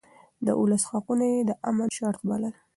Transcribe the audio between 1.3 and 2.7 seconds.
يې د امن شرط بلل.